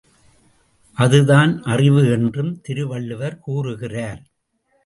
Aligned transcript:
அதுதான் 0.97 1.61
அறிவு 1.63 2.11
என்றும் 2.11 2.61
திருவள்ளுவர் 2.61 3.39
கூறுகிறார். 3.39 4.21